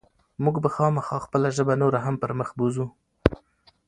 موږ 0.43 0.55
به 0.63 0.69
خامخا 0.75 1.17
خپله 1.25 1.47
ژبه 1.55 1.73
نوره 1.81 1.99
هم 2.05 2.15
پرمخ 2.21 2.49
بوځو. 2.57 2.85